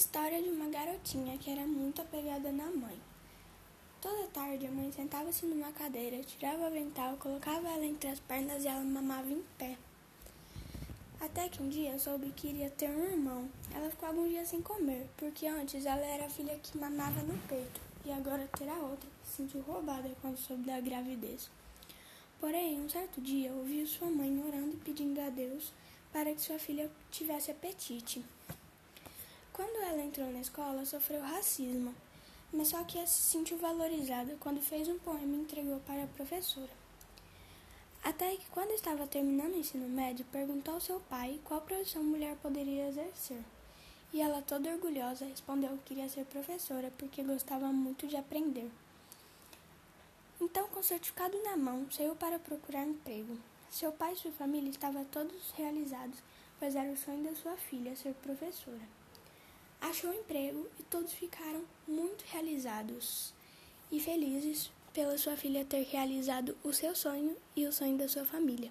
história 0.00 0.42
de 0.42 0.48
uma 0.48 0.66
garotinha 0.70 1.36
que 1.36 1.50
era 1.50 1.66
muito 1.66 2.00
apegada 2.00 2.50
na 2.50 2.64
mãe. 2.70 2.98
Toda 4.00 4.28
tarde 4.28 4.66
a 4.66 4.70
mãe 4.70 4.90
sentava-se 4.90 5.44
numa 5.44 5.70
cadeira, 5.72 6.24
tirava 6.24 6.62
o 6.62 6.66
avental, 6.66 7.18
colocava 7.18 7.68
ela 7.68 7.84
entre 7.84 8.08
as 8.08 8.18
pernas 8.18 8.64
e 8.64 8.68
ela 8.68 8.80
mamava 8.80 9.28
em 9.28 9.44
pé. 9.58 9.76
Até 11.20 11.50
que 11.50 11.62
um 11.62 11.68
dia 11.68 11.98
soube 11.98 12.32
que 12.34 12.48
iria 12.48 12.70
ter 12.70 12.88
um 12.88 13.04
irmão. 13.04 13.50
Ela 13.74 13.90
ficou 13.90 14.08
alguns 14.08 14.30
dias 14.30 14.48
sem 14.48 14.62
comer, 14.62 15.06
porque 15.18 15.46
antes 15.46 15.84
ela 15.84 16.00
era 16.00 16.24
a 16.24 16.30
filha 16.30 16.58
que 16.62 16.78
mamava 16.78 17.20
no 17.20 17.36
peito 17.46 17.78
e 18.06 18.10
agora 18.10 18.48
terá 18.56 18.76
outra. 18.76 19.08
Se 19.22 19.36
sentiu 19.36 19.60
roubada 19.60 20.10
quando 20.22 20.38
soube 20.38 20.62
da 20.62 20.80
gravidez. 20.80 21.50
Porém, 22.40 22.80
um 22.80 22.88
certo 22.88 23.20
dia 23.20 23.52
ouviu 23.52 23.86
sua 23.86 24.08
mãe 24.08 24.42
orando 24.42 24.72
e 24.72 24.80
pedindo 24.82 25.20
a 25.20 25.28
Deus 25.28 25.74
para 26.10 26.32
que 26.32 26.40
sua 26.40 26.58
filha 26.58 26.90
tivesse 27.10 27.50
apetite. 27.50 28.24
Quando 29.60 29.84
entrou 30.10 30.32
na 30.32 30.40
escola, 30.40 30.84
sofreu 30.84 31.20
racismo, 31.20 31.94
mas 32.52 32.68
só 32.68 32.82
que 32.82 32.98
se 33.06 33.22
sentiu 33.30 33.56
valorizada 33.58 34.36
quando 34.40 34.60
fez 34.60 34.88
um 34.88 34.98
poema 34.98 35.36
e 35.36 35.40
entregou 35.40 35.78
para 35.86 36.02
a 36.02 36.08
professora. 36.08 36.80
Até 38.02 38.34
que, 38.34 38.46
quando 38.50 38.72
estava 38.72 39.06
terminando 39.06 39.54
o 39.54 39.58
ensino 39.58 39.88
médio, 39.88 40.26
perguntou 40.32 40.74
ao 40.74 40.80
seu 40.80 40.98
pai 40.98 41.38
qual 41.44 41.60
profissão 41.60 42.02
mulher 42.02 42.34
poderia 42.42 42.88
exercer. 42.88 43.40
E 44.12 44.20
ela, 44.20 44.42
toda 44.42 44.72
orgulhosa, 44.72 45.26
respondeu 45.26 45.76
que 45.76 45.94
queria 45.94 46.08
ser 46.08 46.24
professora 46.24 46.92
porque 46.98 47.22
gostava 47.22 47.68
muito 47.68 48.08
de 48.08 48.16
aprender. 48.16 48.68
Então, 50.40 50.66
com 50.68 50.80
o 50.80 50.82
certificado 50.82 51.40
na 51.44 51.56
mão, 51.56 51.88
saiu 51.88 52.16
para 52.16 52.40
procurar 52.40 52.84
emprego. 52.84 53.38
Seu 53.70 53.92
pai 53.92 54.14
e 54.14 54.16
sua 54.16 54.32
família 54.32 54.70
estavam 54.70 55.04
todos 55.04 55.52
realizados, 55.52 56.18
pois 56.58 56.74
era 56.74 56.90
o 56.90 56.96
sonho 56.96 57.22
da 57.22 57.36
sua 57.36 57.56
filha 57.56 57.94
ser 57.94 58.14
professora. 58.14 59.00
Achou 59.80 60.12
emprego 60.12 60.66
e 60.78 60.82
todos 60.84 61.12
ficaram 61.12 61.62
muito 61.88 62.24
realizados 62.30 63.32
e 63.90 63.98
felizes 63.98 64.70
pela 64.92 65.16
sua 65.16 65.36
filha 65.36 65.64
ter 65.64 65.82
realizado 65.84 66.56
o 66.62 66.72
seu 66.72 66.94
sonho 66.94 67.36
e 67.56 67.66
o 67.66 67.72
sonho 67.72 67.96
da 67.96 68.08
sua 68.08 68.24
família. 68.24 68.70